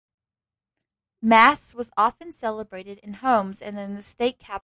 [1.21, 4.57] Mass was often celebrated in homes and in the state capitol.